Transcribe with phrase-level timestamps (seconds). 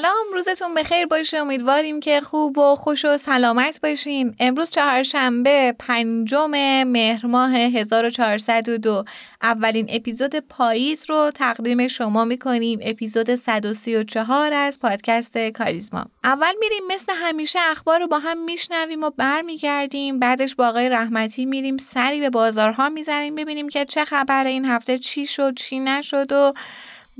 [0.00, 4.34] سلام روزتون بخیر باشه امیدواریم که خوب و خوش و سلامت باشین.
[4.38, 6.50] امروز چهارشنبه پنجم
[6.84, 9.04] مهر ماه 1402
[9.42, 12.78] اولین اپیزود پاییز رو تقدیم شما می‌کنیم.
[12.82, 16.04] اپیزود 134 از پادکست کاریزما.
[16.24, 20.18] اول میریم مثل همیشه اخبار رو با هم میشنویم و برمیگردیم.
[20.18, 24.98] بعدش با آقای رحمتی میریم سری به بازارها می‌زنیم ببینیم که چه خبر این هفته
[24.98, 26.52] چی شد چی نشد و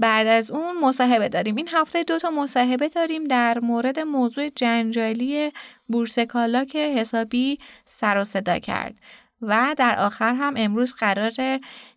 [0.01, 1.57] بعد از اون مصاحبه داریم.
[1.57, 5.53] این هفته دو تا مصاحبه داریم در مورد موضوع جنجالی
[5.89, 8.95] بورس کالا که حسابی سر و صدا کرد.
[9.43, 11.33] و در آخر هم امروز قرار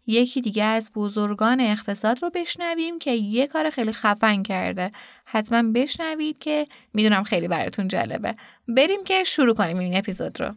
[0.08, 4.92] یکی دیگه از بزرگان اقتصاد رو بشنویم که یه کار خیلی خفن کرده.
[5.26, 8.36] حتما بشنوید که می‌دونم خیلی براتون جالبه.
[8.68, 10.56] بریم که شروع کنیم این اپیزود رو.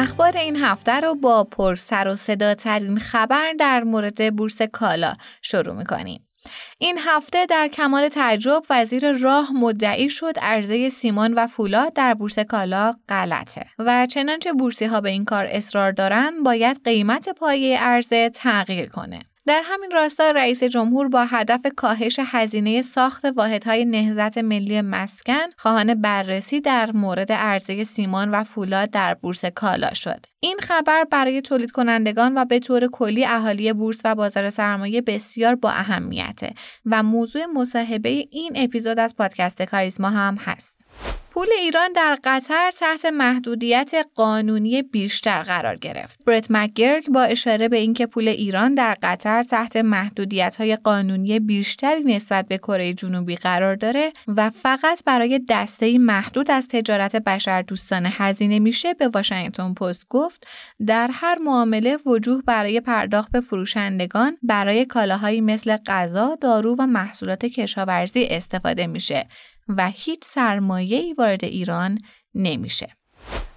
[0.00, 5.12] اخبار این هفته رو با پر سر و صدا ترین خبر در مورد بورس کالا
[5.42, 6.26] شروع می‌کنیم.
[6.78, 12.38] این هفته در کمال تعجب وزیر راه مدعی شد عرضه سیمان و فولاد در بورس
[12.38, 18.30] کالا غلطه و چنانچه بورسی ها به این کار اصرار دارن باید قیمت پایه عرضه
[18.30, 19.29] تغییر کنه.
[19.50, 25.94] در همین راستا رئیس جمهور با هدف کاهش هزینه ساخت واحدهای نهضت ملی مسکن خواهان
[25.94, 30.26] بررسی در مورد عرضه سیمان و فولاد در بورس کالا شد.
[30.40, 35.54] این خبر برای تولید کنندگان و به طور کلی اهالی بورس و بازار سرمایه بسیار
[35.54, 36.54] با اهمیته
[36.86, 40.79] و موضوع مصاحبه این اپیزود از پادکست کاریزما هم هست.
[41.40, 46.24] پول ایران در قطر تحت محدودیت قانونی بیشتر قرار گرفت.
[46.24, 52.04] برت مکگرگ با اشاره به اینکه پول ایران در قطر تحت محدودیت های قانونی بیشتری
[52.04, 58.08] نسبت به کره جنوبی قرار داره و فقط برای دسته محدود از تجارت بشر دوستانه
[58.12, 60.46] هزینه میشه به واشنگتن پست گفت
[60.86, 67.46] در هر معامله وجوه برای پرداخت به فروشندگان برای کالاهایی مثل غذا، دارو و محصولات
[67.46, 69.26] کشاورزی استفاده میشه
[69.76, 71.98] و هیچ سرمایه‌ای وارد ایران
[72.34, 72.99] نمیشه.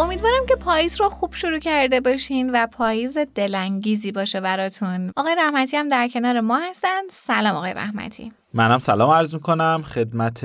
[0.00, 5.12] امیدوارم که پاییز رو خوب شروع کرده باشین و پاییز دلانگیزی باشه براتون.
[5.16, 7.00] آقای رحمتی هم در کنار ما هستن.
[7.10, 8.32] سلام آقای رحمتی.
[8.54, 9.82] منم سلام عرض می‌کنم.
[9.86, 10.44] خدمت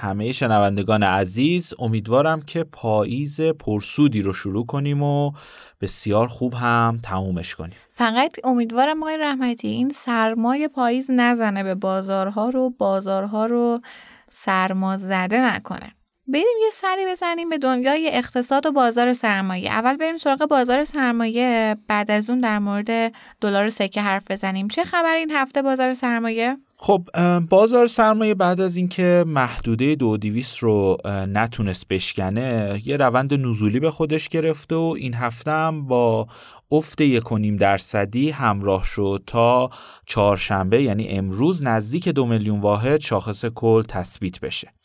[0.00, 5.32] همه شنوندگان عزیز امیدوارم که پاییز پرسودی رو شروع کنیم و
[5.80, 7.76] بسیار خوب هم تمومش کنیم.
[7.90, 13.80] فقط امیدوارم آقای رحمتی این سرمای پاییز نزنه به بازارها رو بازارها رو
[14.28, 15.92] سرما زده نکنه.
[16.28, 19.70] بریم یه سری بزنیم به دنیای اقتصاد و بازار سرمایه.
[19.70, 24.68] اول بریم سراغ بازار سرمایه بعد از اون در مورد دلار سکه حرف بزنیم.
[24.68, 27.08] چه خبر این هفته بازار سرمایه؟ خب
[27.50, 30.96] بازار سرمایه بعد از اینکه محدوده دو دیویس رو
[31.28, 36.26] نتونست بشکنه یه روند نزولی به خودش گرفته و این هفته هم با
[36.70, 39.70] افت یکونیم درصدی همراه شد تا
[40.06, 44.75] چهارشنبه یعنی امروز نزدیک دو میلیون واحد شاخص کل تثبیت بشه.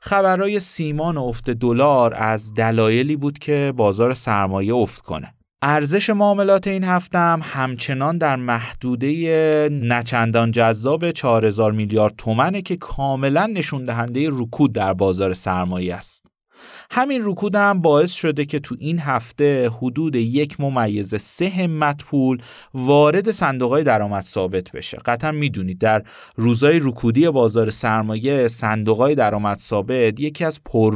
[0.00, 6.66] خبرهای سیمان و افت دلار از دلایلی بود که بازار سرمایه افت کنه ارزش معاملات
[6.66, 14.28] این هفته هم همچنان در محدوده نچندان جذاب 4000 میلیارد تومنه که کاملا نشون دهنده
[14.32, 16.29] رکود در بازار سرمایه است.
[16.90, 22.38] همین رکود هم باعث شده که تو این هفته حدود یک ممیز سه همت پول
[22.74, 24.98] وارد صندوق های درآمد ثابت بشه.
[25.04, 26.02] قطعا می‌دونید در
[26.36, 30.90] روزهای رکودی بازار سرمایه صندوق های درآمد ثابت یکی از پر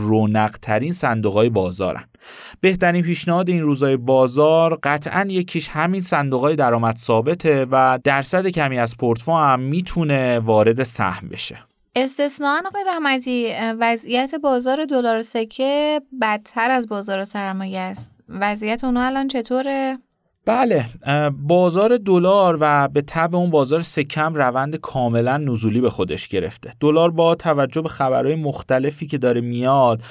[0.62, 2.04] ترین صندوق های بازارن.
[2.60, 8.78] بهترین پیشنهاد این روزهای بازار قطعا یکیش همین صندوق های درآمد ثابته و درصد کمی
[8.78, 11.73] از پورتفو هم می‌تونه وارد سهم بشه.
[11.96, 18.12] استثنان آقای رحمتی وضعیت بازار دلار سکه بدتر از بازار سرمایه است.
[18.28, 19.98] وضعیت اونها الان چطوره؟
[20.46, 20.86] بله
[21.30, 26.72] بازار دلار و به تب اون بازار سکم روند کاملا نزولی به خودش گرفته.
[26.80, 30.02] دلار با توجه به خبرهای مختلفی که داره میاد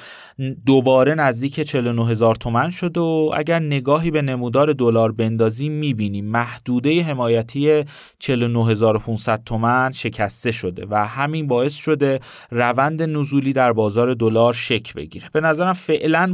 [0.66, 7.02] دوباره نزدیک 49 هزار تومن شد و اگر نگاهی به نمودار دلار بندازیم می‌بینیم محدوده
[7.02, 7.84] حمایتی
[8.18, 12.20] 49500 تومن شکسته شده و همین باعث شده
[12.50, 15.28] روند نزولی در بازار دلار شک بگیره.
[15.32, 16.32] به نظرم فعلا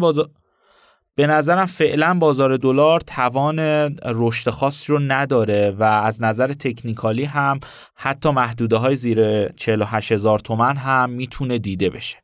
[1.20, 3.58] به نظرم فعلا بازار دلار توان
[4.04, 7.60] رشد خاصی رو نداره و از نظر تکنیکالی هم
[7.94, 12.18] حتی محدوده های زیر 48 هزار تومن هم می‌تونه دیده بشه.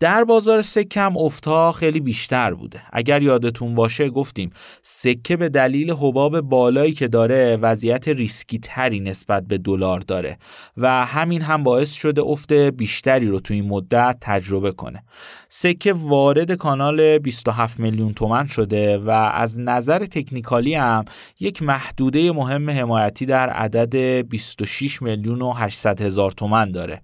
[0.00, 2.82] در بازار سکه هم افتا خیلی بیشتر بوده.
[2.92, 4.50] اگر یادتون باشه گفتیم
[4.82, 10.38] سکه به دلیل حباب بالایی که داره وضعیت ریسکی تری نسبت به دلار داره
[10.76, 15.04] و همین هم باعث شده افت بیشتری رو تو این مدت تجربه کنه.
[15.48, 21.04] سکه وارد کانال 27 میلیون تومن شده و از نظر تکنیکالی هم
[21.40, 23.96] یک محدوده مهم حمایتی در عدد
[24.28, 27.02] 26 میلیون و 800 هزار تومن داره.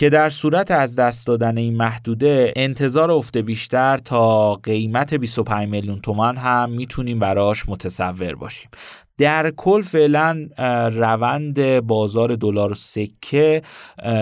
[0.00, 6.00] که در صورت از دست دادن این محدوده انتظار افت بیشتر تا قیمت 25 میلیون
[6.00, 8.70] تومان هم می‌تونیم براش متصور باشیم.
[9.18, 10.48] در کل فعلا
[10.92, 13.62] روند بازار دلار سکه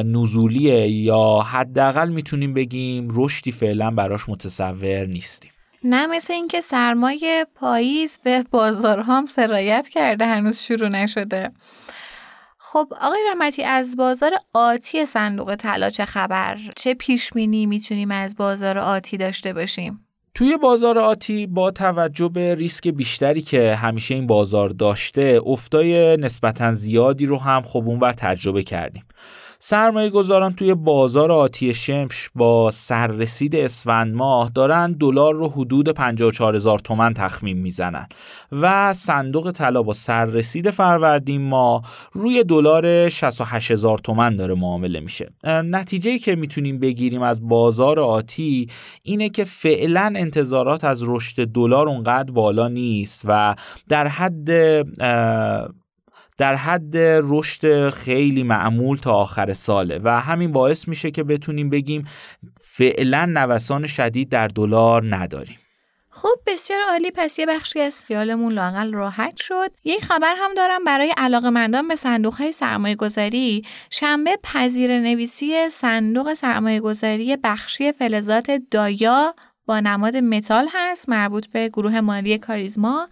[0.05, 5.51] نزولیه یا حداقل می‌تونیم بگیم رشدی فعلا براش متصور نیستیم.
[5.85, 11.51] نه مثل اینکه سرمایه پاییز به بازارها هم سرایت کرده هنوز شروع نشده.
[12.73, 18.79] خب آقای رحمتی از بازار آتی صندوق طلا چه خبر؟ چه پیشبینی می‌تونیم از بازار
[18.79, 24.69] آتی داشته باشیم؟ توی بازار آتی با توجه به ریسک بیشتری که همیشه این بازار
[24.69, 29.05] داشته افتای نسبتا زیادی رو هم خب اون بر تجربه کردیم
[29.61, 36.57] سرمایه گذاران توی بازار آتی شمش با سررسید اسفند ماه دارن دلار رو حدود 54
[36.57, 38.07] هزار تومن تخمین می‌زنن
[38.53, 41.83] و صندوق طلا با سررسید فروردین ماه
[42.13, 45.31] روی دلار 68 هزار تومن داره معامله میشه.
[45.45, 48.67] نتیجه که می‌تونیم بگیریم از بازار آتی
[49.03, 53.55] اینه که فعلا انتظارات از رشد دلار اونقدر بالا نیست و
[53.89, 54.51] در حد
[56.38, 62.09] در حد رشد خیلی معمول تا آخر ساله و همین باعث میشه که بتونیم بگیم
[62.61, 65.59] فعلا نوسان شدید در دلار نداریم.
[66.11, 67.11] خب بسیار عالی.
[67.11, 69.71] پس یه بخشی از خیالمون لاقل راحت شد.
[69.85, 71.14] یک خبر هم دارم برای
[71.45, 79.35] مندان به صندوق های سرمایه گذاری شنبه پذیر نویسی صندوق سرمایه گذاری بخشی فلزات دایا
[79.69, 83.09] با نماد متال هست مربوط به گروه مالی کاریزما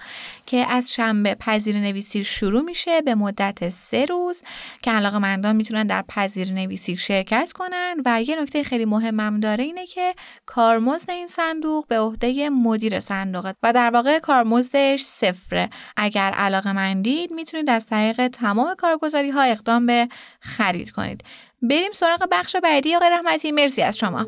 [0.47, 4.43] که از شنبه پذیر نویسی شروع میشه به مدت سه روز
[4.83, 7.97] که علاقه مندان می‌تونن در پذیر نویسی شرکت کنن.
[8.05, 10.15] و یه نکته خیلی مهمم داره اینه که
[10.47, 15.71] کارمزد این صندوق به عهده مدیر صندوقه و در واقع کارمزدش صفره.
[15.97, 20.09] اگر علاقه مندید می‌تونید از طریق تمام کارگزاری ها اقدام به
[20.41, 21.25] خرید کنید.
[21.63, 23.53] بریم سراغ بخش بعدی آقای رحمتی.
[23.53, 24.27] مرسی از شما.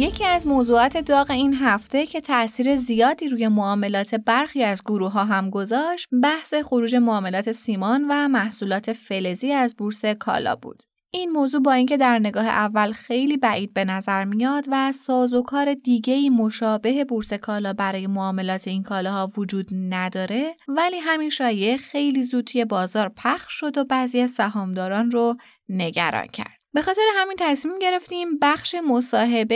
[0.00, 5.24] یکی از موضوعات داغ این هفته که تاثیر زیادی روی معاملات برخی از گروه ها
[5.24, 10.82] هم گذاشت بحث خروج معاملات سیمان و محصولات فلزی از بورس کالا بود.
[11.10, 16.30] این موضوع با اینکه در نگاه اول خیلی بعید به نظر میاد و سازوکار دیگه
[16.30, 22.64] مشابه بورس کالا برای معاملات این کالاها وجود نداره ولی همین شایعه خیلی زود توی
[22.64, 25.36] بازار پخش شد و بعضی سهامداران رو
[25.68, 26.59] نگران کرد.
[26.74, 29.54] به خاطر همین تصمیم گرفتیم بخش مصاحبه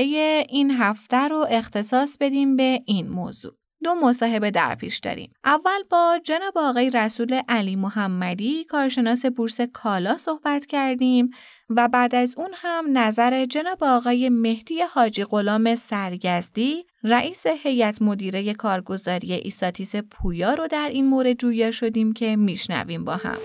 [0.48, 3.52] این هفته رو اختصاص بدیم به این موضوع.
[3.84, 5.32] دو مصاحبه در پیش داریم.
[5.44, 11.30] اول با جناب آقای رسول علی محمدی کارشناس بورس کالا صحبت کردیم
[11.70, 18.54] و بعد از اون هم نظر جناب آقای مهدی حاجی غلام سرگزدی رئیس هیئت مدیره
[18.54, 23.38] کارگزاری ایساتیس پویا رو در این مورد جویا شدیم که میشنویم با هم.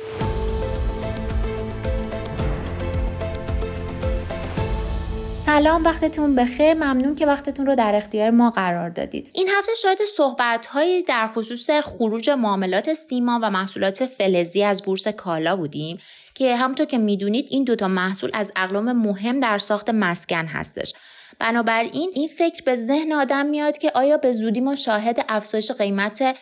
[5.49, 6.73] سلام وقتتون بخیر.
[6.73, 9.31] ممنون که وقتتون رو در اختیار ما قرار دادید.
[9.33, 15.07] این هفته شاید صحبت هایی در خصوص خروج معاملات سیما و محصولات فلزی از بورس
[15.07, 15.97] کالا بودیم
[16.35, 20.93] که همونطور که می‌دونید این دوتا محصول از اقلام مهم در ساخت مسکن هستش.
[21.39, 26.37] بنابراین این فکر به ذهن آدم میاد که آیا به زودی ما شاهد افزایش قیمت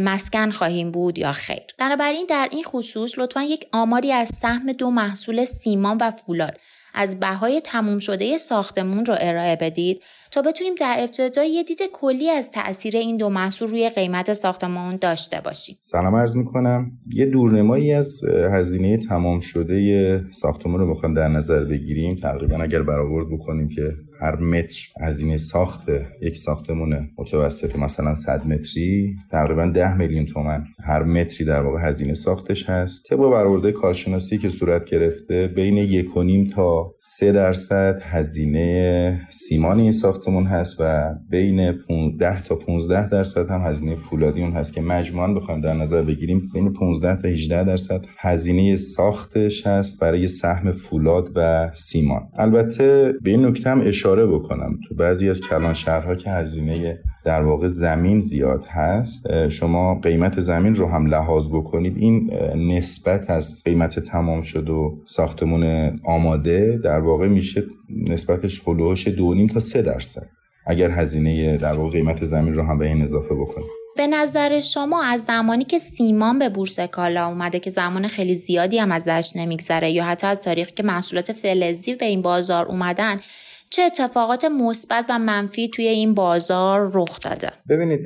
[0.00, 1.62] مسکن خواهیم بود یا خیر.
[1.78, 6.58] بنابراین در این خصوص لطفا یک آماری از سهم دو محصول سیمان و فولاد.
[6.94, 12.30] از بهای تموم شده ساختمون رو ارائه بدید تا بتونیم در ابتدا یه دید کلی
[12.30, 15.76] از تاثیر این دو محصول روی قیمت ساختمان داشته باشیم.
[15.80, 16.90] سلام عرض می‌کنم.
[17.12, 22.14] یه دورنمایی از هزینه تمام شده ساختمان رو بخوایم در نظر بگیریم.
[22.14, 25.82] تقریبا اگر برآورد بکنیم که هر متر هزینه ساخت
[26.22, 30.64] یک ساختمون متوسط مثلا 100 متری تقریبا 10 میلیون تومن.
[30.84, 33.06] هر متری در واقع هزینه ساختش هست.
[33.08, 36.02] طبق برآورده کارشناسی که صورت گرفته بین
[36.46, 41.72] 1.5 تا 3 درصد هزینه سیمان این ساختمون هست و بین
[42.18, 46.50] 10 تا 15 درصد هم هزینه فولادی اون هست که مجموعا بخوایم در نظر بگیریم
[46.54, 52.22] بین 15 تا 18 درصد هزینه ساختش هست برای سهم فولاد و سیمان.
[52.38, 54.80] البته به این نکته هم اشاره بکنم.
[54.88, 60.74] تو بعضی از کلان شهرها که هزینه در واقع زمین زیاد هست شما قیمت زمین
[60.74, 61.96] رو هم لحاظ بکنید.
[61.96, 67.64] این نسبت از قیمت تمام شد و ساختمون آماده در واقع میشه
[68.08, 68.68] نسبتش
[69.16, 70.26] دو نیم تا سه درصد.
[70.66, 73.68] اگر هزینه در واقع قیمت زمین رو هم به این اضافه بکنید.
[73.96, 78.78] به نظر شما از زمانی که سیمان به بورس کالا اومده که زمان خیلی زیادی
[78.78, 83.20] هم ازش نمیگذره یا حتی از تاریخی که محصولات فلزی به این بازار اومدن
[83.70, 88.00] چه اتفاقات مثبت و منفی توی این بازار رخ داده؟ ببینید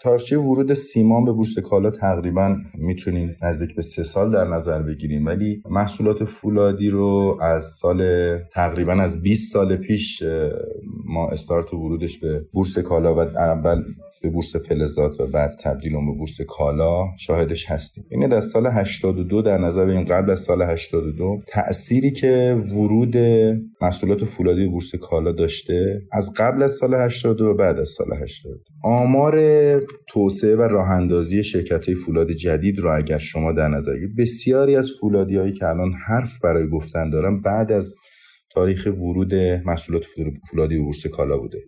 [0.00, 5.26] تاریخچه ورود سیمان به بورس کالا تقریبا می‌تونیم نزدیک به سه سال در نظر بگیریم.
[5.26, 10.22] ولی محصولات فولادی رو از سال تقریبا از 20 سال پیش
[11.04, 13.82] ما استارت ورودش به بورس کالا و اول
[14.22, 18.04] به بورس فلزات و بعد تبدیل به بورس کالا شاهدش هستیم.
[18.10, 23.16] این از سال 82 در نظر بگیریم قبل از سال 82 تأثیری که ورود
[23.82, 28.12] محصولات فولادی به بورس کالا داشته از قبل از سال 82 و بعد از سال
[28.22, 29.40] 82 آمار
[30.08, 34.76] توسعه و راه اندازی شرکت های فولاد جدید رو اگر شما در نظر بگیرید بسیاری
[34.76, 37.96] از فولادی هایی که الان حرف برای گفتن دارم بعد از
[38.50, 39.34] تاریخ ورود
[39.64, 40.04] محصولات
[40.50, 41.58] فولادی به بورس کالا بوده.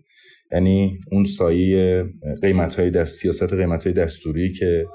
[0.52, 2.04] یعنی اون سایه
[2.42, 4.86] قیمت های دست سیاست قیمت های دستوری که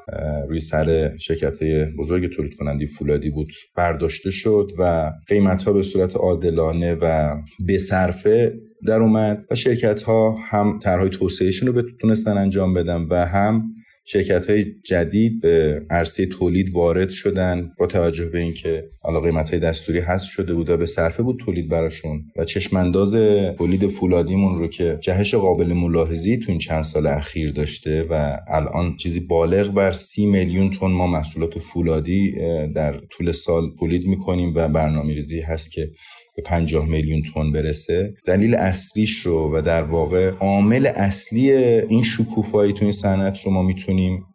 [0.48, 5.84] روی سر شرکت های بزرگ تولید کنندی فولادی بود برداشته شد و قیمت ها به
[5.84, 7.36] صورت عادلانه و
[7.66, 8.54] به صرفه
[8.88, 13.64] در اومد و شرکت ها هم طرحهای توسعهشون رو بتونستن انجام بدن و هم
[14.08, 19.60] شرکت های جدید به عرصه تولید وارد شدن با توجه به اینکه حالا قیمت های
[19.60, 23.16] دستوری هست شده بود و به صرفه بود تولید براشون و چشمانداز
[23.58, 28.98] تولید فولادیمون رو که جهش قابل ملاحظی تو این چند سال اخیر داشته و الان
[28.98, 32.32] چیزی بالغ بر سی میلیون تن ما محصولات فولادی
[32.76, 35.90] در طول سال تولید می‌کنیم و برنامه ریزی هست که
[36.36, 38.14] به 50 میلیون تن برسه.
[38.26, 43.64] دلیل اصلیش رو و در واقع عامل اصلی این شکوفایی تو این صنعت رو ما
[43.64, 44.26] می‌تونیم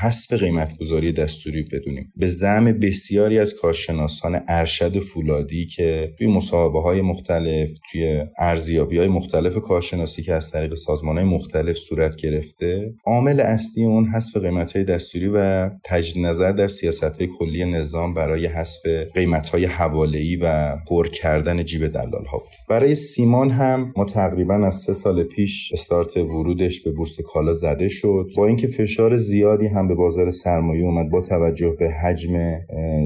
[0.00, 2.12] حذف قیمت گذاری دستوری بدونیم.
[2.16, 9.08] به زم بسیاری از کارشناسان ارشد فولادی که توی مصاحبه های مختلف توی ارزیابی های
[9.08, 14.72] مختلف کارشناسی که از طریق سازمان های مختلف صورت گرفته عامل اصلی اون حذف قیمت
[14.72, 20.38] های دستوری و تجدید نظر در سیاست های کلی نظام برای حذف قیمت های حواله
[20.42, 25.72] و پر کردن جیب دلال ها برای سیمان هم ما تقریبا از سه سال پیش
[25.72, 28.30] استارت ورودش به بورس کالا زده شد.
[28.36, 32.58] با اینکه فشار زیاد زیادی هم به بازار سرمایه اومد با توجه به حجم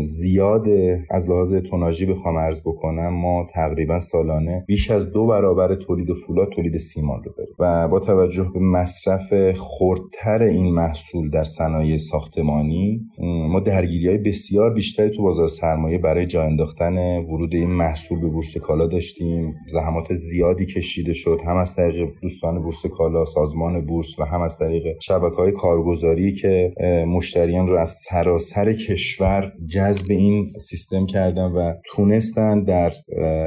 [0.02, 0.68] زیاد
[1.10, 6.48] از لحاظ توناژی بخوام عرض بکنم ما تقریبا سالانه بیش از دو برابر تولید فولاد
[6.48, 13.00] تولید سیمان رو داریم و با توجه به مصرف خردتر این محصول در صنایع ساختمانی
[13.48, 18.28] ما درگیری های بسیار بیشتری تو بازار سرمایه برای جا انداختن ورود این محصول به
[18.28, 19.54] بورس کالا داشتیم.
[19.68, 24.58] زحمات زیادی کشیده شد هم از طریق دوستان بورس کالا سازمان بورس و هم از
[24.58, 26.74] طریق شبکه های کارگزاری که
[27.08, 32.92] مشتریان رو از سراسر کشور جذب این سیستم کردن و تونستن در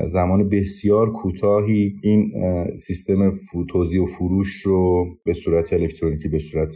[0.06, 2.32] زمان بسیار کوتاهی این
[2.75, 3.32] سیستم
[3.70, 6.74] توزیع و فروش رو به صورت الکترونیکی به صورت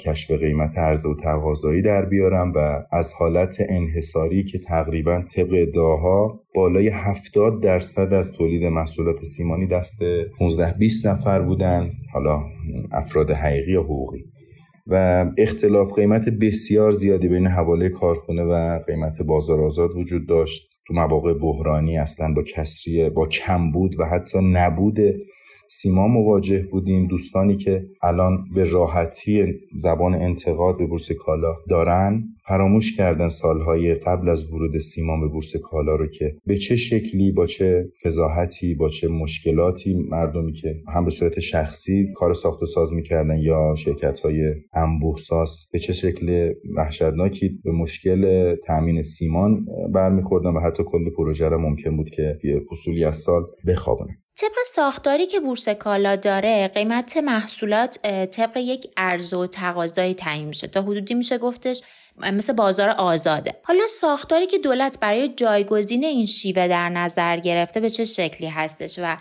[0.00, 6.40] کشف قیمت عرضه و تقاضایی در بیارم و از حالت انحصاری که تقریبا طبق ادعاها
[6.54, 10.02] بالای 70 درصد از تولید محصولات سیمانی دست
[10.38, 12.44] 15 20 نفر بودن حالا
[12.92, 14.24] افراد حقیقی یا حقوقی.
[14.86, 20.72] و اختلاف قیمت بسیار زیادی بین حواله کارخونه و قیمت بازار آزاد وجود داشت.
[20.86, 24.98] تو مواقع بحرانی اصلا با کسریه با کمبود و حتی نبود
[25.74, 27.06] سیما مواجه بودیم.
[27.06, 29.44] دوستانی که الان به راحتی
[29.76, 35.56] زبان انتقاد به بورس کالا دارن فراموش کردن سالهای قبل از ورود سیمان به بورس
[35.56, 41.04] کالا رو که به چه شکلی با چه فضاحتی با چه مشکلاتی مردمی که هم
[41.04, 45.92] به صورت شخصی کار ساخت و ساز می‌کردن یا شرکت های انبوه ساز به چه
[45.92, 52.38] شکل وحشتناکی به مشکل تامین سیمان برمیخوردن و حتی کل پروژه را ممکن بود که
[52.44, 54.22] یه فصولی از سال بخوابونن.
[54.42, 60.66] طبق ساختاری که بورس کالا داره قیمت محصولات طبق یک عرض و تقاضایی تعیین میشه.
[60.66, 61.82] تا حدودی میشه گفتش
[62.16, 63.60] مثل بازار آزاده.
[63.64, 68.98] حالا ساختاری که دولت برای جایگزین این شیوه در نظر گرفته به چه شکلی هستش
[69.02, 69.16] و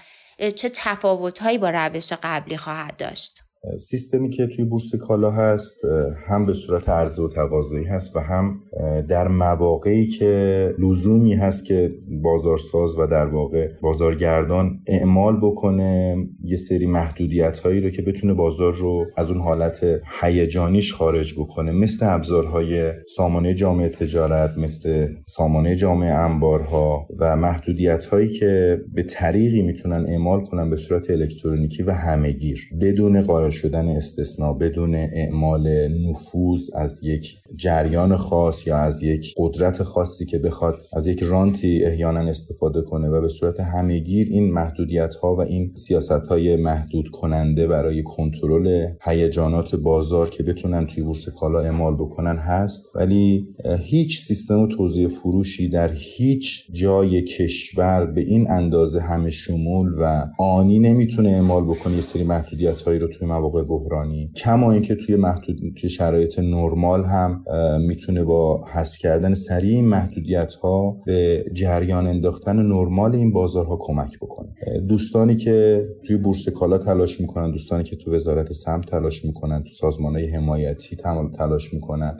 [0.55, 3.41] چه تفاوتهایی با روش قبلی خواهد داشت؟
[3.79, 5.85] سیستمی که توی بورس کالا هست
[6.27, 8.61] هم به صورت عرضه و تقاضایی هست و هم
[9.09, 11.89] در مواقعی که لزومی هست که
[12.23, 18.73] بازارساز و در واقع بازارگردان اعمال بکنه یه سری محدودیت هایی رو که بتونه بازار
[18.73, 19.85] رو از اون حالت
[20.21, 28.29] هیجانیش خارج بکنه مثل ابزارهای سامانه جامعه تجارت مثل سامانه جامعه انبارها و محدودیت هایی
[28.29, 34.53] که به طریقی می‌تونن اعمال کنن به صورت الکترونیکی و همهگیر بدون قائل شدن استثناء
[34.53, 41.07] بدون اعمال نفوذ از یک جریان خاص یا از یک قدرت خاصی که بخواد از
[41.07, 46.11] یک رانتی احیانا استفاده کنه و به صورت همهگیر این محدودیت ها و این سیاست
[46.11, 52.89] های محدود کننده برای کنترل هیجانات بازار که بتونن توی بورس کالا اعمال بکنن هست.
[52.95, 53.47] ولی
[53.79, 60.79] هیچ سیستم توزیع فروشی در هیچ جای کشور به این اندازه همه شمول و آنی
[60.79, 61.95] نمی‌تونه اعمال بکنه.
[61.95, 64.31] یه سری محدودیت هایی رو توی مواقع بحرانی.
[64.35, 67.43] کما اینکه توی محدود توی شرایط نرمال هم
[67.87, 74.17] می‌تونه با حذف کردن سریع این محدودیت ها به جریان انداختن نرمال این بازارها کمک
[74.19, 74.49] بکنه.
[74.87, 79.69] دوستانی که توی بورس کالا تلاش می‌کنن دوستانی که تو وزارت سمت تلاش می‌کنن تو
[79.69, 80.97] سازمان های حمایتی
[81.37, 82.19] تلاش می‌کنن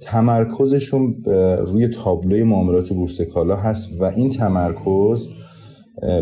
[0.00, 1.22] تمرکزشون
[1.66, 5.28] روی تابلوی معاملات بورس کالا هست و این تمرکز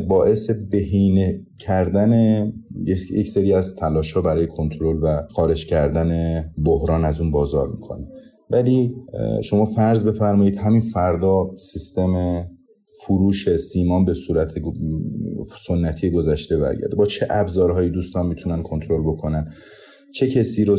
[0.09, 2.43] باعث بهینه کردن
[2.87, 8.07] یک سری از تلاش ها برای کنترل و خارج کردن بحران از اون بازار می‌کنه.
[8.51, 8.95] ولی
[9.43, 12.45] شما فرض بفرمایید همین فردا سیستم
[13.07, 14.53] فروش سیمان به صورت
[15.67, 16.97] سنتی گذشته برگرده.
[16.97, 19.53] با چه ابزارهایی دوستان می‌تونن کنترل بکنن؟
[20.15, 20.77] چه کسی رو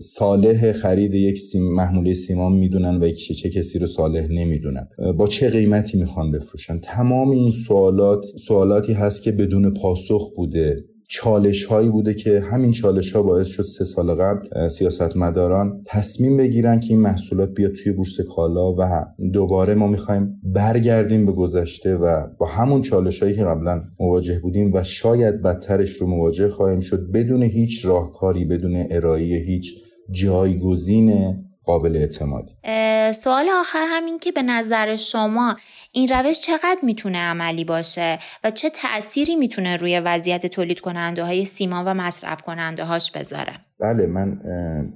[0.00, 5.50] صالح خرید یک سیم محموله سیمان می‌دونن و چه کسی رو صالح نمی‌دونن؟ با چه
[5.50, 10.84] قیمتی می‌خوان بفروشن؟ تمام این سوالات سوالاتی هست که بدون پاسخ بوده.
[11.10, 16.80] چالش هایی بوده که همین چالش ها باعث شد سه سال قبل سیاستمداران تصمیم بگیرن
[16.80, 22.26] که این محصولات بیاد توی بورس کالا و دوباره ما می‌خوایم برگردیم به گذشته و
[22.38, 27.12] با همون چالش هایی که قبلا مواجه بودیم و شاید بدترش رو مواجه خواهیم شد
[27.14, 29.72] بدون هیچ راهکاری بدون ارائه هیچ
[30.10, 31.34] جایگزین
[31.68, 32.52] قابل اعتمادی.
[33.12, 35.56] سوال آخر همین که به نظر شما
[35.92, 41.44] این روش چقدر می‌تونه عملی باشه و چه تأثیری می‌تونه روی وضعیت تولید کننده های
[41.44, 44.40] سیمان و مصرف کننده هاش بذاره؟ بله من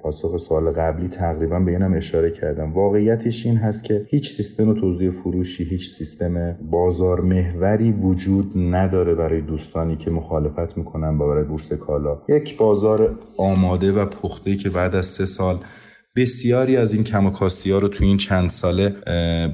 [0.03, 2.73] پاسخ سوال قبلی تقریبا به اینم اشاره کردم.
[2.73, 9.41] واقعیتش این هست که هیچ سیستم توزیع فروشی هیچ سیستم بازار محوری وجود نداره برای
[9.41, 12.23] دوستانی که مخالفت می‌کنن با برای بورس کالا.
[12.29, 15.59] یک بازار آماده و پخته که بعد از سه سال
[16.17, 18.89] بسیاری از این کم و کاستی ها رو تو این چند ساله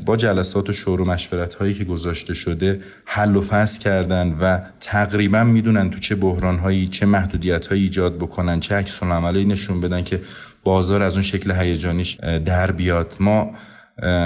[0.06, 4.60] با جلسات و شور و مشورت هایی که گذاشته شده حل و فصل کردن و
[4.80, 9.80] تقریبا می‌دونن تو چه بحران هایی چه محدودیت هایی ایجاد بکنن چه عکس عملی نشون
[9.80, 10.20] بدن که
[10.64, 13.16] بازار از اون شکل هیجانیش در بیاد.
[13.20, 13.50] ما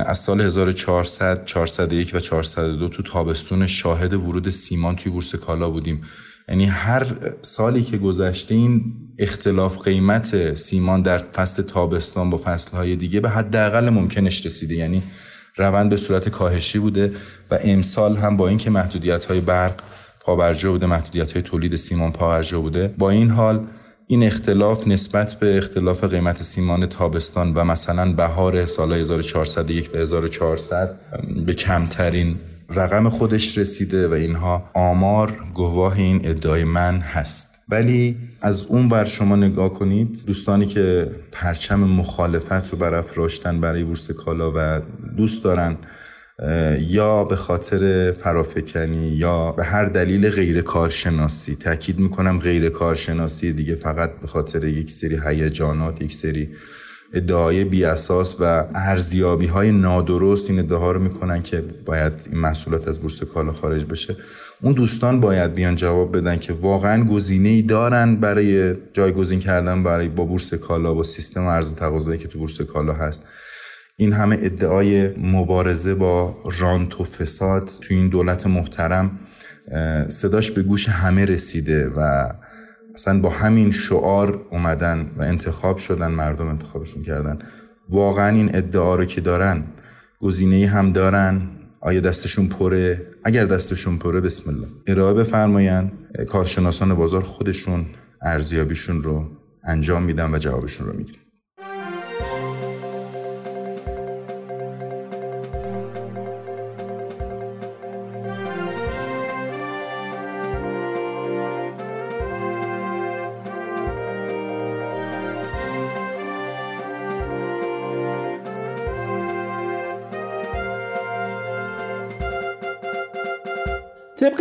[0.06, 6.00] از سال 1400 401 و 402 تو تابستون شاهد ورود سیمان توی بورس کالا بودیم.
[6.48, 7.06] یعنی هر
[7.42, 13.88] سالی که گذشته این اختلاف قیمت سیمان در فصل تابستان با فصلهای دیگه به حداقل
[13.88, 14.74] ممکنش رسیده.
[14.74, 15.02] یعنی
[15.56, 17.12] روند به صورت کاهشی بوده
[17.50, 19.74] و امسال هم با اینکه محدودیت های برق
[20.20, 23.66] پابرجا بوده محدودیت های تولید سیمان پابرجا بوده با این حال
[24.06, 31.00] این اختلاف نسبت به اختلاف قیمت سیمان تابستان و مثلا بهار سال 1401 و 1400
[31.46, 32.36] به کمترین
[32.74, 37.60] رقم خودش رسیده و اینها آمار گواه این ادعای من هست.
[37.68, 44.10] ولی از اون ور شما نگاه کنید دوستانی که پرچم مخالفت رو برافراشتن برای بورس
[44.10, 44.80] کالا و
[45.16, 45.76] دوست دارن
[46.80, 53.74] یا به خاطر فرافکنی یا به هر دلیل غیر کارشناسی تاکید می‌کنم غیر کارشناسی دیگه
[53.74, 56.48] فقط به خاطر یک سری هیجانات یک سری
[57.14, 62.88] ادعای بی اساس و ارزیابی های نادرست این ادعا رو می‌کنن که باید این محصولات
[62.88, 64.16] از بورس کالا خارج بشه.
[64.62, 70.08] اون دوستان باید بیان جواب بدن که واقعا گزینه ای دارن برای جایگزین کردن برای
[70.08, 73.22] با بورس کالا با سیستم ارز تقاضایی که تو بورس کالا هست.
[73.96, 79.18] این همه ادعای مبارزه با رانت و فساد تو این دولت محترم
[80.08, 82.28] صداش به گوش همه رسیده و
[82.94, 87.38] اصلا با همین شعار اومدن و انتخاب شدن مردم انتخابشون کردن.
[87.88, 89.64] واقعا این ادعا رو که دارن
[90.20, 91.40] گزینه هم دارن.
[91.80, 94.66] آیا دستشون پره؟ اگر دستشون پره بسم الله.
[94.86, 95.92] ارائه بفرمایند
[96.28, 97.86] کارشناسان بازار خودشون
[98.22, 99.28] ارزیابیشون رو
[99.64, 101.21] انجام میدن و جوابشون رو می‌گیرن.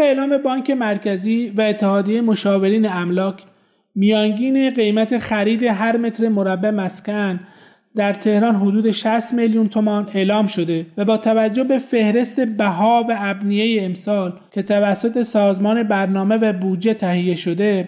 [0.01, 3.43] اعلام بانک مرکزی و اتحادیه مشاورین املاک
[3.95, 7.39] میانگین قیمت خرید هر متر مربع مسکن
[7.95, 13.15] در تهران حدود 60 میلیون تومان اعلام شده و با توجه به فهرست بها و
[13.19, 17.87] ابنیه امسال که توسط سازمان برنامه و بودجه تهیه شده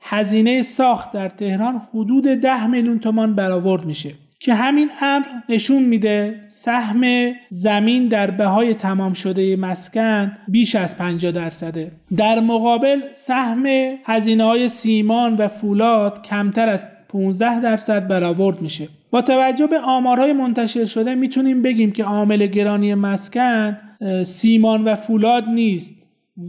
[0.00, 4.14] هزینه ساخت در تهران حدود 10 میلیون تومان برآورد میشه.
[4.38, 11.32] که همین امر نشون میده سهم زمین در بهای تمام شده مسکن بیش از 50
[11.32, 11.92] درصده.
[12.16, 13.66] در مقابل سهم
[14.04, 18.88] هزینه های سیمان و فولاد کمتر از 15 درصد برآورد میشه.
[19.10, 23.78] با توجه به آمارهای منتشر شده می‌تونیم بگیم که عامل گرانی مسکن
[24.22, 25.94] سیمان و فولاد نیست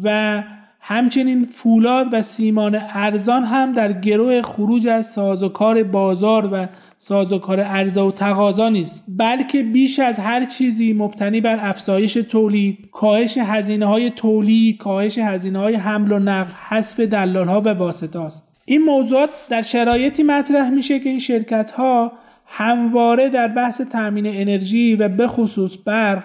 [0.03, 0.43] و
[0.87, 6.67] همچنین فولاد و سیمان ارزان هم در گروه خروج از سازوکار بازار و
[6.99, 13.37] سازوکار عرضه و تقاضا نیست بلکه بیش از هر چیزی مبتنی بر افزایش تولید کاهش
[13.37, 18.47] هزینه های تولید کاهش هزینه های حمل و نقل حذف دلال ها و واسطه است.
[18.65, 22.11] این موضوعات در شرایطی مطرح میشه که این شرکت ها
[22.45, 26.23] همواره در بحث تامین انرژی و به خصوص برق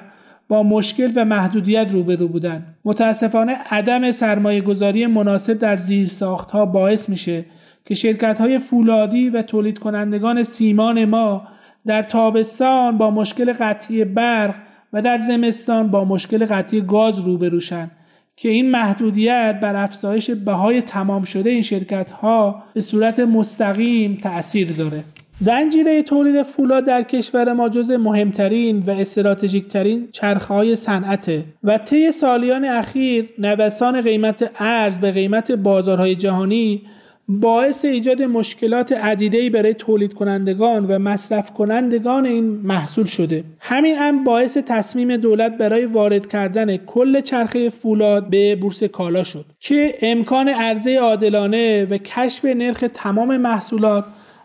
[0.51, 2.67] با مشکل و محدودیت روبرو بودن.
[2.85, 7.45] متاسفانه عدم سرمایه گذاری مناسب در زیر ساخت ها باعث میشه
[7.85, 11.43] که شرکت های فولادی و تولید کنندگان سیمان ما
[11.87, 14.55] در تابستان با مشکل قطعی برق
[14.93, 17.91] و در زمستان با مشکل قطعی گاز روبروشن
[18.37, 24.73] که این محدودیت بر افزایش بهای تمام شده این شرکت ها به صورت مستقیم تأثیر
[24.73, 25.05] داره.
[25.42, 31.79] زنجیره تولید فولاد در کشور ما جز مهمترین و استراتژیک ترین چرخه های صنعته و
[31.79, 36.83] طی سالیان اخیر نوسان قیمت ارز و قیمت بازارهای جهانی
[37.29, 43.44] باعث ایجاد مشکلات عدیده‌ای برای تولید کنندگان و مصرف کنندگان این محصول شده.
[43.61, 49.44] همین هم باعث تصمیم دولت برای وارد کردن کل چرخه فولاد به بورس کالا شد
[49.61, 54.05] که امکان عرضه عادلانه و کشف نرخ تمام محصولات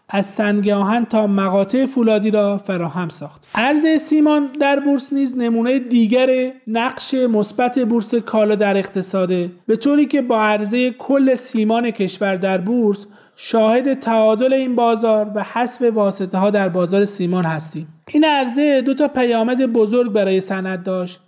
[0.10, 3.48] از سنگ آهن تا مقاطع فولادی را فراهم ساخت.
[3.56, 10.06] ارز سیمان در بورس نیز نمونه دیگر نقش مثبت بورس کالا در اقتصاده به طوری
[10.06, 16.38] که با عرضه کل سیمان کشور در بورس شاهد تعادل این بازار و حذف واسطه
[16.38, 17.88] ها در بازار سیمان هستیم.
[18.14, 21.22] این عرضه دو تا پیامد بزرگ برای صنعت داشت.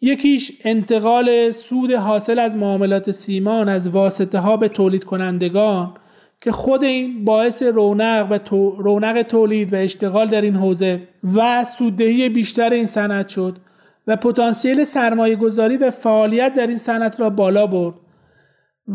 [0.00, 5.94] یکیش انتقال سود حاصل از معاملات سیمان از واسطه ها به تولید کنندگان.
[6.44, 8.70] که خود این باعث رونق و تو...
[8.70, 13.56] رونق تولید و اشتغال در این حوزه و سوددهی بیشتر این صنعت شد
[14.06, 17.94] و پتانسیل سرمایه گذاری و فعالیت در این صنعت را بالا برد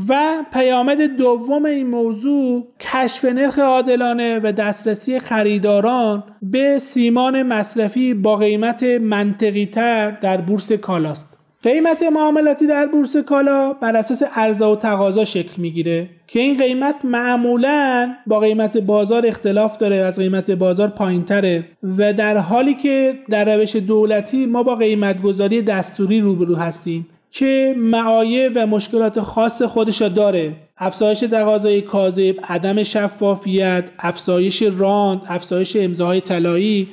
[0.09, 0.15] و
[0.53, 8.83] پیامد دوم این موضوع کشف نرخ عادلانه و دسترسی خریداران به سیمان مصرفی با قیمت
[8.83, 11.38] منطقی تر در بورس کالاست.
[11.63, 16.95] قیمت معاملاتی در بورس کالا بر اساس عرضه و تقاضا شکل می‌گیره که این قیمت
[17.03, 21.63] معمولا با قیمت بازار اختلاف داره از قیمت بازار پایین تره
[21.97, 27.75] و در حالی که در روش دولتی ما با قیمت گذاری دستوری روبرو هستیم که
[27.77, 30.53] معایب و مشکلات خاص خودش داره.
[30.77, 36.87] افزایش تقاضای کاذب عدم شفافیت افزایش راند افزایش امضاهای طلایی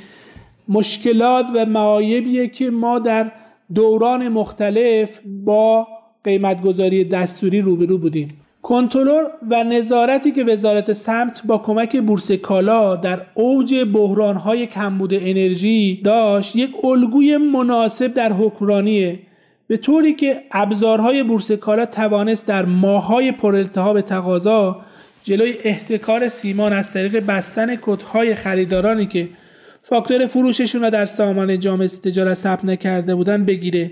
[0.69, 3.33] مشکلات و معایبیه که ما در
[3.75, 5.87] دوران مختلف با
[6.25, 8.29] قیمتگذاری دستوری روبرو بودیم.
[8.63, 16.01] کنترل و نظارتی که وزارت سمت با کمک بورس کالا در اوج بحرانهای کمبود انرژی
[16.05, 19.19] داشت یک الگوی مناسب در حکمرانیه.
[19.67, 24.81] به طوری که ابزارهای بورس کالا توانست در ماهای پرالتهاب تقاضا
[25.25, 29.29] جلوی احتکار سیمان از طریق بستن کدهای خریدارانی که
[29.89, 33.91] فاکتور فروششون را در سامان جامعه تجارت ثبت نکرده بودن بگیره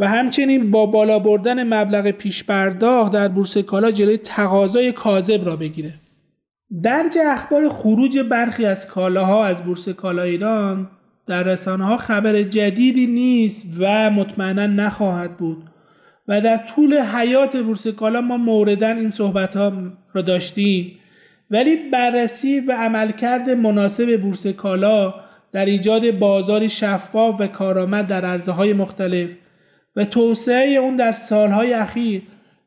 [0.00, 5.94] و همچنین با بالا بردن مبلغ پیش در بورس کالا جلوی تقاضای کاذب را بگیره.
[6.82, 10.90] درج اخبار خروج برخی از کالاها از بورس کالا ایران
[11.26, 15.62] در رسانه ها خبر جدیدی نیست و مطمئنا نخواهد بود
[16.28, 19.72] و در طول حیات بورس کالا ما موردن این صحبت ها
[20.12, 20.98] را داشتیم.
[21.50, 28.52] ولی بررسی و عملکرد مناسب بورس کالا در ایجاد بازاری شفاف و کارآمد در عرضه
[28.52, 29.28] های مختلف
[29.96, 32.22] و توسعه اون در سالهای اخیر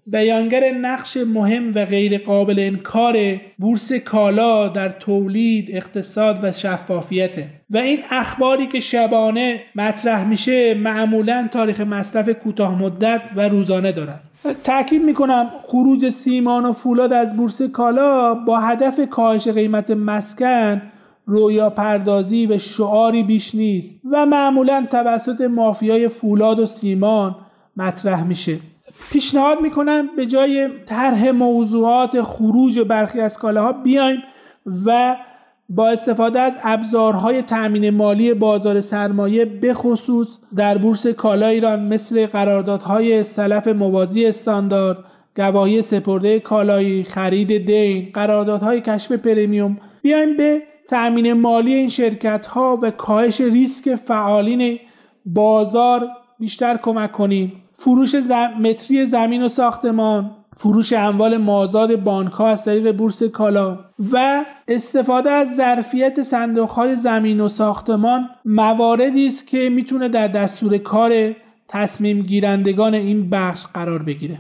[0.08, 3.18] بیانگر نقش مهم و غیر قابل انکار
[3.58, 11.48] بورس کالا در تولید، اقتصاد و شفافیته و این اخباری که شبانه مطرح میشه معمولا
[11.52, 14.22] تاریخ مصرف کوتاه مدت و روزانه دارد.
[14.64, 20.82] تاکید می‌کنم خروج سیمان و فولاد از بورس کالا با هدف کاهش قیمت مسکن
[21.26, 27.36] رویا پردازی و شعاری بیش نیست و معمولا توسط مافیای فولاد و سیمان
[27.78, 28.60] مطرح میشه.
[29.12, 34.24] پیشنهاد می‌کنم به جای طرح موضوعات خروج برخی از کالاها بیایم
[34.86, 35.16] و
[35.70, 42.26] با استفاده از ابزارهای تأمین مالی بازار سرمایه به خصوص در بورس کالا ایران مثل
[42.26, 44.98] قراردادهای سلف موازی استاندارد
[45.36, 52.80] گواهی سپرده کالایی خرید دین، قراردادهای کشف پرمیوم بیایم به تأمین مالی این شرکت ها
[52.82, 54.80] و کاهش ریسک فعالین
[55.26, 56.08] بازار
[56.40, 57.54] بیشتر کمک کنیم.
[57.74, 58.16] فروش
[58.62, 63.80] متری زمین و ساختمان فروش اموال مازاد بانک ها از طریق بورس کالا
[64.12, 70.78] و استفاده از ظرفیت صندوق های زمین و ساختمان مواردی است که می‌تونه در دستور
[70.78, 71.36] کار
[71.68, 74.40] تصمیم گیرندگان این بخش قرار بگیره.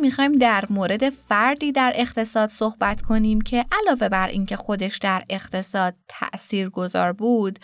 [0.00, 5.94] می‌خوایم در مورد فردی در اقتصاد صحبت کنیم که علاوه بر اینکه خودش در اقتصاد
[6.08, 7.58] تأثیر گذار بود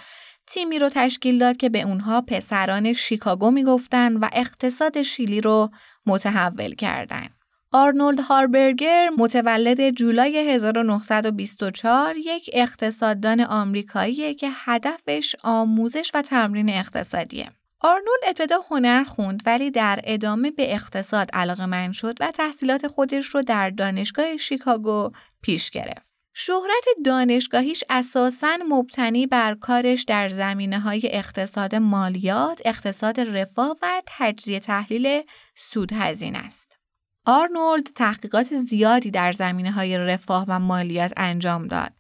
[0.47, 5.71] تیمی رو تشکیل داد که به اونها پسران شیکاگو می‌گفتن و اقتصاد شیلی رو
[6.07, 7.29] متحول کردن.
[7.73, 17.49] آرنولد هاربرگر متولد جولای 1924 یک اقتصاددان آمریکاییه که هدفش آموزش و تمرین اقتصادیه.
[17.83, 23.27] آرنولد ابتدا هنر خوند ولی در ادامه به اقتصاد علاقه من شد و تحصیلات خودش
[23.27, 25.11] رو در دانشگاه شیکاگو
[25.43, 26.15] پیش گرفت.
[26.35, 34.61] شهرت دانشگاهیش اساساً مبتنی بر کارش در زمینه های اقتصاد مالیات، اقتصاد رفاه و تجزیه
[34.61, 35.23] تحلیل
[35.55, 36.79] سودهزین است.
[37.27, 41.93] آرنولد تحقیقات زیادی در زمینه های رفاه و مالیات انجام داد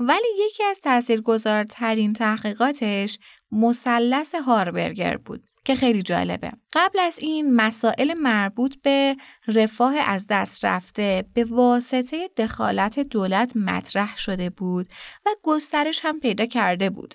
[0.00, 3.18] ولی یکی از تاثیرگذارترین تحقیقاتش
[3.52, 6.52] مثلث هاربرگر بود که خیلی جالبه.
[6.74, 9.16] قبل از این مسائل مربوط به
[9.48, 14.86] رفاه از دست رفته به واسطه دخالت دولت مطرح شده بود
[15.26, 17.14] و گسترش هم پیدا کرده بود.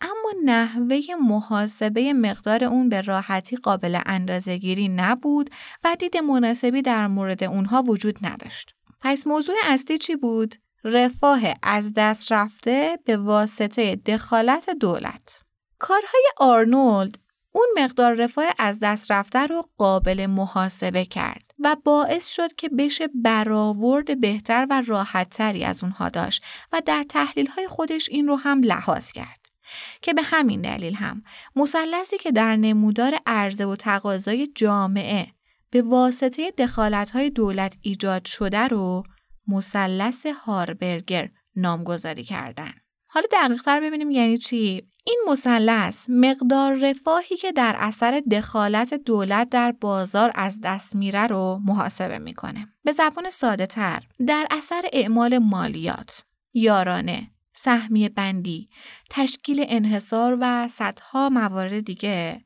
[0.00, 5.50] اما نحوه محاسبه مقدار اون به راحتی قابل اندازهگیری نبود
[5.84, 8.74] و دید مناسبی در مورد اونها وجود نداشت.
[9.00, 10.54] پس موضوع اصلی چی بود؟
[10.84, 15.42] رفاه از دست رفته به واسطه دخالت دولت.
[15.78, 17.18] کارهای آرنولد
[17.52, 23.08] اون مقدار رفاه از دست رفته رو قابل محاسبه کرد و باعث شد که بشه
[23.14, 28.62] برآورد بهتر و راحتتری از اونها داشت و در تحلیل های خودش این رو هم
[28.62, 29.38] لحاظ کرد.
[30.02, 31.22] که به همین دلیل هم
[31.56, 35.26] مثلثی که در نمودار عرضه و تقاضای جامعه
[35.70, 36.52] به واسطه
[37.14, 39.02] های دولت ایجاد شده رو
[39.48, 42.72] مثلث هاربرگر نامگذاری کردن.
[43.10, 49.48] حالا دقیق تر ببینیم یعنی چی؟ این مثلث مقدار رفاهی که در اثر دخالت دولت
[49.50, 52.68] در بازار از دست میره رو محاسبه می‌کنه.
[52.84, 58.68] به زبان ساده تر در اثر اعمال مالیات، یارانه، سهمیه بندی،
[59.10, 62.44] تشکیل انحصار و صدها موارد دیگه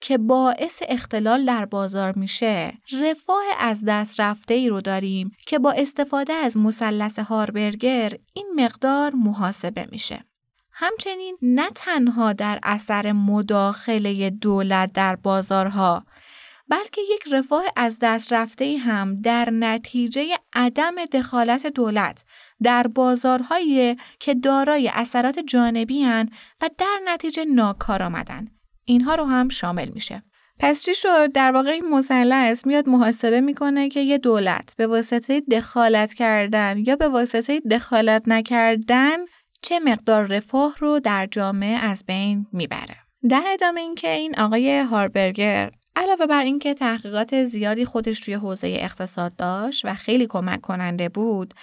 [0.00, 5.72] که باعث اختلال در بازار میشه رفاه از دست رفته ای رو داریم که با
[5.72, 10.24] استفاده از مثلث هاربرگر این مقدار محاسبه میشه.
[10.72, 16.04] همچنین نه تنها در اثر مداخله دولت در بازارها
[16.68, 22.24] بلکه یک رفاه از دست رفته هم در نتیجه عدم دخالت دولت
[22.62, 26.30] در بازارهایی که دارای اثرات جانبی هن
[26.62, 28.59] و در نتیجه ناکار آمدن.
[28.90, 30.22] اینها رو هم شامل میشه.
[30.58, 35.40] پس چی شد؟ در واقع این مثلث میاد محاسبه می‌کنه که یه دولت به واسطه
[35.40, 39.16] دخالت کردن یا به واسطه دخالت نکردن
[39.62, 42.96] چه مقدار رفاه رو در جامعه از بین می‌بره.
[43.28, 49.36] در ادامه اینکه این آقای هاربرگر علاوه بر اینکه تحقیقات زیادی خودش توی حوزه اقتصاد
[49.36, 51.54] داشت و خیلی کمک کننده بود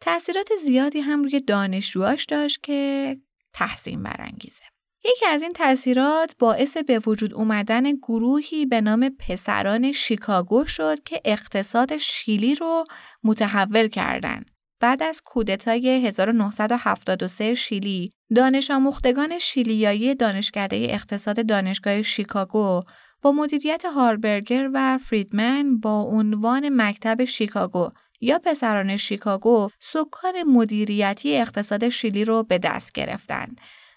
[0.00, 3.16] تأثیرات زیادی هم روی دانشجوهاش داشت که
[3.52, 4.71] تحسین برانگیزه.
[5.04, 11.20] یکی از این تأثیرات باعث به وجود اومدن گروهی به نام پسران شیکاگو شد که
[11.24, 12.84] اقتصاد شیلی رو
[13.24, 14.50] متحول کردند.
[14.80, 22.82] بعد از کودتای 1973 شیلی، دانش آموختگان شیلیایی دانشکده اقتصاد دانشگاه شیکاگو
[23.22, 27.88] با مدیریت هاربرگر و فریدمن با عنوان مکتب شیکاگو
[28.20, 33.46] یا پسران شیکاگو سکان مدیریتی اقتصاد شیلی رو به دست گرفتن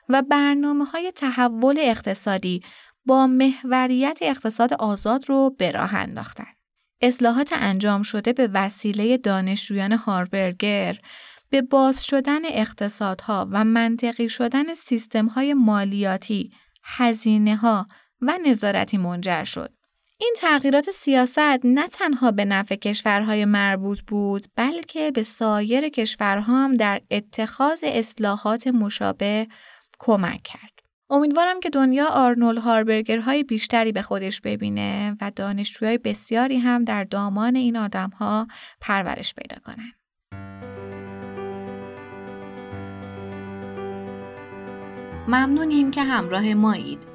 [0.10, 2.62] و برنامه های تحول اقتصادی
[3.06, 6.48] با محوریت اقتصاد آزاد رو به راه انداختن.
[7.02, 10.98] اصلاحات انجام شده به وسیله دانشجویان هاربرگر
[11.50, 16.52] به باز شدن اقتصادها و منطقی شدن سیستم های مالیاتی،
[16.84, 17.88] هزینه ها
[18.22, 19.74] و نظارتی منجر شد.
[20.18, 26.78] این تغییرات سیاست نه تنها به نفع کشورهای مربوط بود بلکه به سایر کشورها هم
[26.78, 29.48] در اتخاذ اصلاحات مشابه
[30.00, 30.76] کمک کرد.
[31.10, 37.56] امیدوارم که دنیا آرنول هاربرگرهای بیشتری به خودش ببینه و دانشجوهای بسیاری هم در دامان
[37.56, 38.48] این آدمها
[38.82, 39.94] پرورش پیدا کنند.
[45.28, 47.15] ممنونیم که همراه مایید.